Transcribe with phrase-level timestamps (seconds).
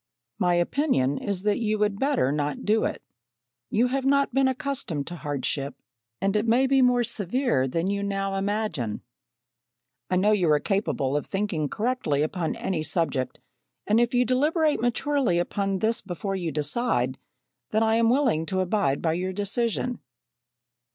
[0.39, 3.03] My opinion is that you would better not do it.
[3.69, 5.75] You have not been accustomed to hardship,
[6.19, 9.01] and it may be more severe than you now imagine.
[10.09, 13.39] "I know you are capable of thinking correctly upon any subject
[13.85, 17.19] and if you deliberate maturely upon this before you decide,
[17.69, 19.99] then I am willing to abide by your decision."